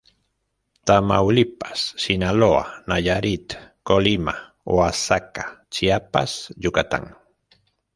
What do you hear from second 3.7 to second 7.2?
Colima, Oaxaca, Chiapas, Yucatán.